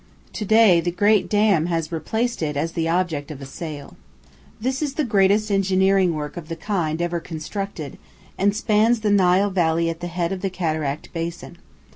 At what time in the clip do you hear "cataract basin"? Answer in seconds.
10.49-11.59